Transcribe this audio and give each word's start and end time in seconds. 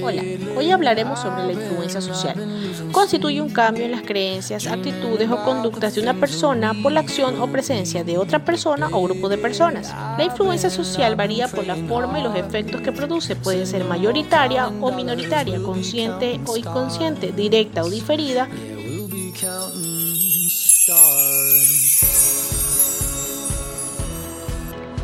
Hola, 0.00 0.22
hoy 0.56 0.70
hablaremos 0.70 1.18
sobre 1.18 1.44
la 1.44 1.52
influencia 1.52 2.00
social. 2.00 2.36
Constituye 2.92 3.40
un 3.40 3.50
cambio 3.50 3.84
en 3.84 3.90
las 3.90 4.02
creencias, 4.02 4.68
actitudes 4.68 5.28
o 5.28 5.42
conductas 5.42 5.96
de 5.96 6.02
una 6.02 6.14
persona 6.14 6.72
por 6.84 6.92
la 6.92 7.00
acción 7.00 7.40
o 7.40 7.50
presencia 7.50 8.04
de 8.04 8.16
otra 8.16 8.44
persona 8.44 8.88
o 8.92 9.02
grupo 9.02 9.28
de 9.28 9.38
personas. 9.38 9.92
La 10.16 10.22
influencia 10.22 10.70
social 10.70 11.16
varía 11.16 11.48
por 11.48 11.66
la 11.66 11.74
forma 11.74 12.20
y 12.20 12.22
los 12.22 12.36
efectos 12.36 12.80
que 12.80 12.92
produce. 12.92 13.34
Puede 13.34 13.66
ser 13.66 13.82
mayoritaria 13.82 14.68
o 14.68 14.92
minoritaria, 14.92 15.60
consciente 15.60 16.38
o 16.46 16.56
inconsciente, 16.56 17.32
directa 17.32 17.82
o 17.82 17.90
diferida. 17.90 18.48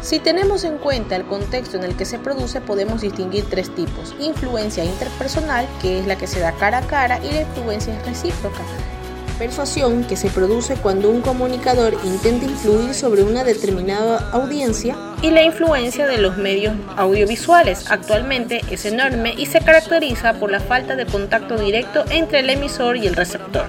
Si 0.03 0.19
tenemos 0.19 0.65
en 0.65 0.79
cuenta 0.79 1.15
el 1.15 1.25
contexto 1.25 1.77
en 1.77 1.85
el 1.85 1.97
que 1.97 2.05
se 2.05 2.19
produce, 2.19 2.61
podemos 2.61 3.03
distinguir 3.03 3.45
tres 3.49 3.73
tipos. 3.73 4.17
Influencia 4.19 4.85
interpersonal, 4.85 5.69
que 5.81 6.01
es 6.01 6.07
la 6.09 6.19
que 6.19 6.27
se 6.27 6.41
da 6.41 6.51
cara 6.53 6.79
a 6.79 6.87
cara, 6.89 7.21
y 7.23 7.31
la 7.33 7.43
influencia 7.43 7.97
recíproca. 8.05 8.63
Persuasión, 9.39 10.03
que 10.03 10.17
se 10.17 10.29
produce 10.29 10.75
cuando 10.75 11.09
un 11.09 11.21
comunicador 11.21 11.97
intenta 12.05 12.47
influir 12.47 12.95
sobre 12.95 13.23
una 13.23 13.45
determinada 13.45 14.29
audiencia. 14.33 14.97
Y 15.23 15.31
la 15.31 15.45
influencia 15.45 16.09
de 16.09 16.19
los 16.19 16.37
medios 16.37 16.75
audiovisuales. 16.97 17.89
Actualmente 17.89 18.61
es 18.73 18.85
enorme 18.85 19.35
y 19.37 19.47
se 19.47 19.61
caracteriza 19.61 20.35
por 20.35 20.51
la 20.51 20.61
falta 20.61 20.97
de 20.97 21.07
contacto 21.07 21.57
directo 21.57 22.05
entre 22.11 22.41
el 22.41 22.51
emisor 22.51 22.97
y 22.97 23.07
el 23.07 23.15
receptor. 23.15 23.67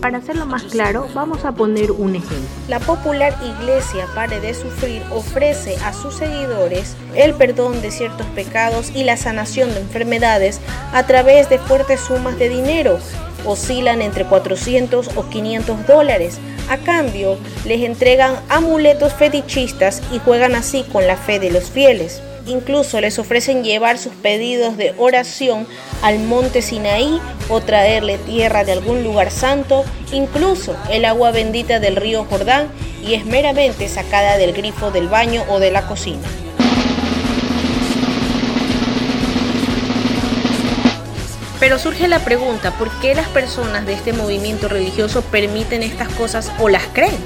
Para 0.00 0.18
hacerlo 0.18 0.46
más 0.46 0.62
claro, 0.62 1.08
vamos 1.12 1.44
a 1.44 1.52
poner 1.52 1.90
un 1.90 2.14
ejemplo. 2.14 2.48
La 2.68 2.78
popular 2.78 3.36
Iglesia 3.42 4.06
Pare 4.14 4.38
de 4.38 4.54
Sufrir 4.54 5.02
ofrece 5.10 5.76
a 5.84 5.92
sus 5.92 6.14
seguidores 6.14 6.94
el 7.16 7.34
perdón 7.34 7.82
de 7.82 7.90
ciertos 7.90 8.26
pecados 8.28 8.92
y 8.94 9.02
la 9.02 9.16
sanación 9.16 9.74
de 9.74 9.80
enfermedades 9.80 10.60
a 10.92 11.02
través 11.04 11.48
de 11.48 11.58
fuertes 11.58 12.00
sumas 12.00 12.38
de 12.38 12.48
dinero. 12.48 13.00
Oscilan 13.44 14.00
entre 14.00 14.24
400 14.24 15.10
o 15.16 15.28
500 15.28 15.86
dólares. 15.86 16.38
A 16.70 16.76
cambio, 16.76 17.36
les 17.64 17.82
entregan 17.82 18.36
amuletos 18.48 19.12
fetichistas 19.14 20.00
y 20.12 20.20
juegan 20.20 20.54
así 20.54 20.84
con 20.92 21.08
la 21.08 21.16
fe 21.16 21.40
de 21.40 21.50
los 21.50 21.70
fieles. 21.70 22.22
Incluso 22.48 22.98
les 23.02 23.18
ofrecen 23.18 23.62
llevar 23.62 23.98
sus 23.98 24.14
pedidos 24.14 24.78
de 24.78 24.94
oración 24.96 25.66
al 26.00 26.18
monte 26.18 26.62
Sinaí 26.62 27.20
o 27.50 27.60
traerle 27.60 28.16
tierra 28.16 28.64
de 28.64 28.72
algún 28.72 29.04
lugar 29.04 29.30
santo, 29.30 29.84
incluso 30.12 30.74
el 30.90 31.04
agua 31.04 31.30
bendita 31.30 31.78
del 31.78 31.96
río 31.96 32.24
Jordán 32.24 32.68
y 33.06 33.12
es 33.12 33.26
meramente 33.26 33.86
sacada 33.86 34.38
del 34.38 34.54
grifo 34.54 34.90
del 34.90 35.08
baño 35.08 35.44
o 35.50 35.60
de 35.60 35.70
la 35.70 35.86
cocina. 35.86 36.26
Pero 41.60 41.78
surge 41.78 42.08
la 42.08 42.20
pregunta, 42.20 42.70
¿por 42.78 42.90
qué 43.00 43.14
las 43.14 43.28
personas 43.28 43.84
de 43.84 43.92
este 43.92 44.14
movimiento 44.14 44.68
religioso 44.68 45.20
permiten 45.20 45.82
estas 45.82 46.08
cosas 46.10 46.50
o 46.58 46.70
las 46.70 46.84
creen? 46.94 47.18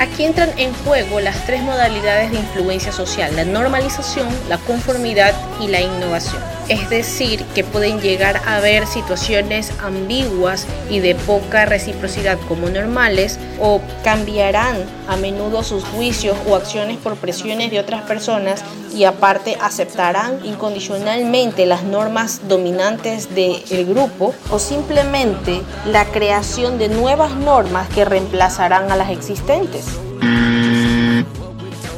Aquí 0.00 0.24
entran 0.24 0.50
en 0.58 0.72
juego 0.72 1.20
las 1.20 1.44
tres 1.44 1.62
modalidades 1.62 2.30
de 2.30 2.38
influencia 2.38 2.90
social, 2.90 3.36
la 3.36 3.44
normalización, 3.44 4.28
la 4.48 4.56
conformidad 4.56 5.34
y 5.60 5.68
la 5.68 5.82
innovación. 5.82 6.59
Es 6.70 6.88
decir, 6.88 7.44
que 7.46 7.64
pueden 7.64 8.00
llegar 8.00 8.36
a 8.46 8.58
haber 8.58 8.86
situaciones 8.86 9.72
ambiguas 9.82 10.68
y 10.88 11.00
de 11.00 11.16
poca 11.16 11.66
reciprocidad 11.66 12.38
como 12.46 12.70
normales 12.70 13.40
o 13.60 13.80
cambiarán 14.04 14.76
a 15.08 15.16
menudo 15.16 15.64
sus 15.64 15.82
juicios 15.82 16.38
o 16.48 16.54
acciones 16.54 16.96
por 16.98 17.16
presiones 17.16 17.72
de 17.72 17.80
otras 17.80 18.02
personas 18.02 18.62
y 18.94 19.02
aparte 19.02 19.56
aceptarán 19.60 20.46
incondicionalmente 20.46 21.66
las 21.66 21.82
normas 21.82 22.42
dominantes 22.46 23.34
del 23.34 23.84
grupo 23.86 24.32
o 24.52 24.60
simplemente 24.60 25.62
la 25.86 26.04
creación 26.04 26.78
de 26.78 26.88
nuevas 26.88 27.34
normas 27.34 27.88
que 27.88 28.04
reemplazarán 28.04 28.92
a 28.92 28.96
las 28.96 29.10
existentes. 29.10 29.86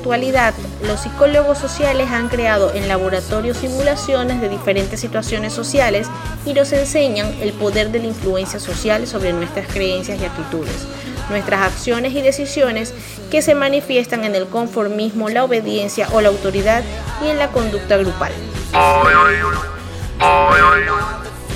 Actualidad, 0.03 0.53
los 0.85 0.99
psicólogos 0.99 1.59
sociales 1.59 2.11
han 2.11 2.29
creado 2.29 2.75
en 2.75 2.89
laboratorios 2.89 3.59
simulaciones 3.59 4.41
de 4.41 4.49
diferentes 4.49 4.99
situaciones 4.99 5.53
sociales 5.53 6.09
y 6.45 6.55
nos 6.55 6.73
enseñan 6.73 7.33
el 7.41 7.53
poder 7.53 7.93
de 7.93 8.01
la 8.01 8.07
influencia 8.07 8.59
social 8.59 9.07
sobre 9.07 9.33
nuestras 9.33 9.69
creencias 9.69 10.21
y 10.21 10.25
actitudes, 10.25 10.89
nuestras 11.31 11.61
acciones 11.61 12.15
y 12.15 12.21
decisiones 12.21 12.93
que 13.31 13.43
se 13.43 13.55
manifiestan 13.55 14.25
en 14.25 14.35
el 14.35 14.49
conformismo, 14.49 15.29
la 15.29 15.45
obediencia 15.45 16.09
o 16.11 16.21
la 16.21 16.31
autoridad 16.31 16.83
y 17.25 17.29
en 17.29 17.39
la 17.39 17.53
conducta 17.53 17.97
grupal. 17.97 18.33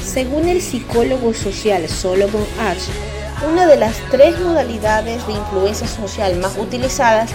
Según 0.04 0.48
el 0.48 0.62
psicólogo 0.62 1.34
social 1.34 1.88
Solomon 1.88 2.46
Ash, 2.60 2.86
una 3.50 3.66
de 3.66 3.76
las 3.76 3.96
tres 4.12 4.38
modalidades 4.38 5.26
de 5.26 5.32
influencia 5.32 5.88
social 5.88 6.36
más 6.36 6.56
utilizadas 6.56 7.32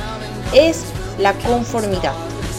es 0.54 0.86
la 1.18 1.34
conformidad, 1.34 2.14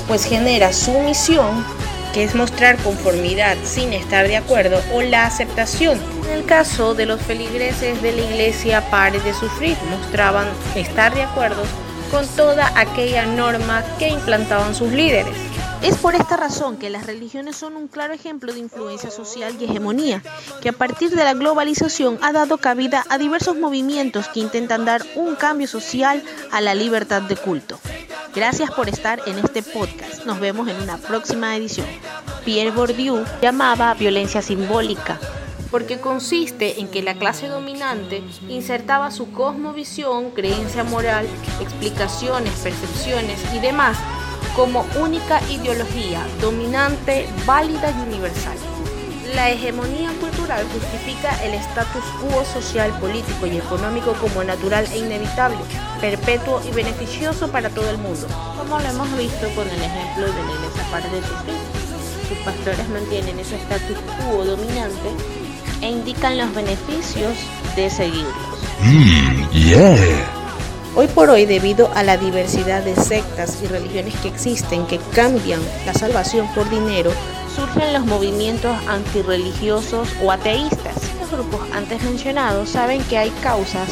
pues 0.08 0.24
genera 0.24 0.72
sumisión, 0.72 1.64
que 2.12 2.24
es 2.24 2.34
mostrar 2.34 2.76
conformidad 2.78 3.56
sin 3.64 3.92
estar 3.92 4.28
de 4.28 4.36
acuerdo, 4.36 4.80
o 4.92 5.02
la 5.02 5.26
aceptación. 5.26 5.98
En 6.26 6.30
el 6.30 6.44
caso 6.44 6.94
de 6.94 7.06
los 7.06 7.20
feligreses 7.22 8.00
de 8.02 8.12
la 8.12 8.22
iglesia 8.22 8.82
Pare 8.90 9.20
de 9.20 9.32
Sufrir, 9.32 9.76
mostraban 9.90 10.46
estar 10.74 11.14
de 11.14 11.22
acuerdo 11.22 11.62
con 12.10 12.26
toda 12.28 12.70
aquella 12.78 13.24
norma 13.24 13.82
que 13.98 14.08
implantaban 14.08 14.74
sus 14.74 14.92
líderes. 14.92 15.34
Es 15.82 15.96
por 15.96 16.14
esta 16.14 16.36
razón 16.36 16.76
que 16.76 16.90
las 16.90 17.06
religiones 17.06 17.56
son 17.56 17.74
un 17.74 17.88
claro 17.88 18.14
ejemplo 18.14 18.52
de 18.52 18.60
influencia 18.60 19.10
social 19.10 19.56
y 19.58 19.64
hegemonía, 19.64 20.22
que 20.60 20.68
a 20.68 20.72
partir 20.72 21.10
de 21.10 21.24
la 21.24 21.34
globalización 21.34 22.18
ha 22.22 22.32
dado 22.32 22.58
cabida 22.58 23.04
a 23.08 23.18
diversos 23.18 23.56
movimientos 23.56 24.28
que 24.28 24.38
intentan 24.38 24.84
dar 24.84 25.02
un 25.16 25.34
cambio 25.34 25.66
social 25.66 26.22
a 26.52 26.60
la 26.60 26.74
libertad 26.74 27.22
de 27.22 27.34
culto. 27.34 27.80
Gracias 28.34 28.70
por 28.70 28.88
estar 28.88 29.20
en 29.26 29.38
este 29.38 29.62
podcast. 29.62 30.24
Nos 30.24 30.40
vemos 30.40 30.66
en 30.68 30.80
una 30.80 30.96
próxima 30.96 31.54
edición. 31.54 31.86
Pierre 32.46 32.70
Bourdieu 32.70 33.24
llamaba 33.42 33.92
violencia 33.92 34.40
simbólica 34.40 35.20
porque 35.70 36.00
consiste 36.00 36.80
en 36.80 36.88
que 36.88 37.02
la 37.02 37.14
clase 37.14 37.48
dominante 37.48 38.22
insertaba 38.48 39.10
su 39.10 39.32
cosmovisión, 39.32 40.30
creencia 40.30 40.84
moral, 40.84 41.26
explicaciones, 41.60 42.52
percepciones 42.62 43.40
y 43.54 43.58
demás 43.58 43.98
como 44.54 44.86
única 45.00 45.40
ideología 45.50 46.26
dominante, 46.40 47.26
válida 47.46 47.90
y 47.90 48.08
universal. 48.08 48.71
La 49.34 49.50
hegemonía 49.50 50.10
cultural 50.20 50.66
justifica 50.72 51.42
el 51.42 51.54
status 51.54 52.04
quo 52.20 52.44
social, 52.44 52.90
político 53.00 53.46
y 53.46 53.56
económico 53.56 54.12
como 54.14 54.44
natural 54.44 54.86
e 54.92 54.98
inevitable, 54.98 55.58
perpetuo 56.00 56.60
y 56.68 56.70
beneficioso 56.70 57.48
para 57.48 57.70
todo 57.70 57.88
el 57.88 57.96
mundo, 57.96 58.26
como 58.58 58.78
lo 58.78 58.88
hemos 58.88 59.16
visto 59.16 59.48
con 59.54 59.66
el 59.68 59.80
ejemplo 59.80 60.26
de 60.26 60.44
la 60.44 60.52
iglesia 60.52 60.84
Padre 60.90 61.10
de 61.10 61.22
Jesús. 61.22 62.28
Sus 62.28 62.38
pastores 62.38 62.86
mantienen 62.90 63.38
ese 63.38 63.56
status 63.56 63.96
quo 64.18 64.44
dominante 64.44 65.08
e 65.80 65.90
indican 65.90 66.36
los 66.36 66.54
beneficios 66.54 67.32
de 67.74 67.88
seguirlos. 67.88 68.34
Mm, 68.80 69.44
Hoy 70.94 71.06
por 71.06 71.30
hoy, 71.30 71.46
debido 71.46 71.90
a 71.94 72.02
la 72.02 72.18
diversidad 72.18 72.82
de 72.82 72.94
sectas 72.96 73.60
y 73.62 73.66
religiones 73.66 74.14
que 74.16 74.28
existen 74.28 74.86
que 74.86 75.00
cambian 75.14 75.60
la 75.86 75.94
salvación 75.94 76.46
por 76.54 76.68
dinero, 76.68 77.10
surgen 77.54 77.92
los 77.92 78.04
movimientos 78.06 78.76
antirreligiosos 78.88 80.08
o 80.22 80.30
ateístas. 80.30 80.96
Los 81.20 81.30
grupos 81.30 81.60
antes 81.72 82.02
mencionados 82.02 82.70
saben 82.70 83.02
que 83.04 83.18
hay 83.18 83.30
causas. 83.42 83.88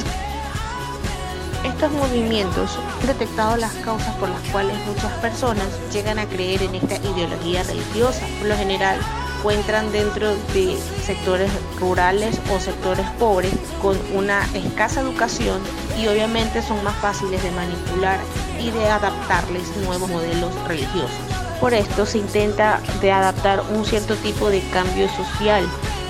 Estos 1.65 1.93
movimientos 1.93 2.78
han 3.00 3.06
detectado 3.06 3.56
las 3.56 3.72
causas 3.76 4.15
por 4.16 4.28
las 4.28 4.41
cuales 4.50 4.76
muchas 4.87 5.12
personas 5.20 5.66
llegan 5.93 6.19
a 6.19 6.26
creer 6.26 6.62
en 6.62 6.75
esta 6.75 6.97
ideología 6.97 7.62
religiosa. 7.62 8.26
Por 8.38 8.49
lo 8.49 8.56
general, 8.56 8.99
encuentran 9.38 9.90
dentro 9.93 10.34
de 10.52 10.76
sectores 11.05 11.50
rurales 11.79 12.38
o 12.52 12.61
sectores 12.61 13.06
pobres 13.19 13.52
con 13.81 13.96
una 14.14 14.44
escasa 14.55 15.00
educación 15.00 15.61
y 15.99 16.08
obviamente 16.08 16.62
son 16.62 16.82
más 16.84 16.96
fáciles 16.96 17.43
de 17.43 17.50
manipular 17.52 18.20
y 18.61 18.70
de 18.70 18.87
adaptarles 18.87 19.76
nuevos 19.79 20.11
modelos 20.11 20.55
religiosos. 20.67 21.50
Por 21.60 21.74
esto 21.74 22.06
se 22.06 22.16
intenta 22.16 22.80
de 23.02 23.12
adaptar 23.12 23.62
un 23.70 23.84
cierto 23.84 24.16
tipo 24.16 24.48
de 24.48 24.62
cambio 24.72 25.08
social, 25.10 25.62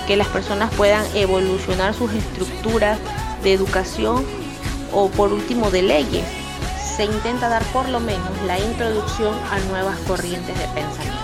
que 0.06 0.17
las 0.17 0.29
personas 0.29 0.73
puedan 0.75 1.05
evolucionar 1.17 1.93
sus 1.93 2.12
estructuras 2.12 2.99
de 3.43 3.55
educación 3.55 4.25
o 4.93 5.08
por 5.08 5.32
último 5.32 5.73
de 5.73 5.82
leyes. 5.82 6.25
Se 6.97 7.05
intenta 7.05 7.49
dar 7.49 7.64
por 7.73 7.88
lo 7.88 7.99
menos 7.99 8.31
la 8.47 8.61
introducción 8.61 9.35
a 9.50 9.58
nuevas 9.70 9.99
corrientes 10.06 10.56
de 10.56 10.64
pensamiento. 10.69 11.19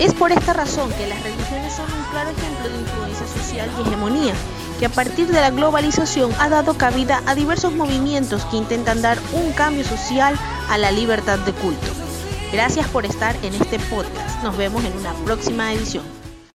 Es 0.00 0.12
por 0.14 0.32
esta 0.32 0.52
razón 0.52 0.90
que 0.94 1.06
las 1.06 1.22
religiones 1.22 1.72
son 1.72 1.86
un 1.86 2.04
claro 2.10 2.30
ejemplo 2.30 2.68
de 2.68 2.76
influencia 2.80 3.03
y 3.54 3.80
hegemonía, 3.80 4.34
que 4.78 4.86
a 4.86 4.88
partir 4.88 5.28
de 5.28 5.40
la 5.40 5.50
globalización 5.50 6.32
ha 6.38 6.48
dado 6.48 6.74
cabida 6.74 7.22
a 7.26 7.34
diversos 7.34 7.72
movimientos 7.72 8.44
que 8.46 8.56
intentan 8.56 9.02
dar 9.02 9.18
un 9.32 9.52
cambio 9.52 9.84
social 9.84 10.38
a 10.68 10.78
la 10.78 10.90
libertad 10.90 11.38
de 11.38 11.52
culto. 11.52 11.86
Gracias 12.52 12.86
por 12.88 13.04
estar 13.04 13.36
en 13.42 13.54
este 13.54 13.78
podcast. 13.78 14.42
Nos 14.42 14.56
vemos 14.56 14.84
en 14.84 14.96
una 14.98 15.12
próxima 15.24 15.72
edición. 15.72 16.13